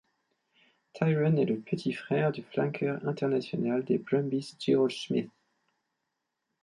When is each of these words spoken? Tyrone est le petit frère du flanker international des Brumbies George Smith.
Tyrone 0.95 1.37
est 1.37 1.45
le 1.45 1.59
petit 1.59 1.93
frère 1.93 2.31
du 2.31 2.41
flanker 2.41 3.07
international 3.07 3.83
des 3.85 3.99
Brumbies 3.99 4.55
George 4.59 4.97
Smith. 4.99 5.29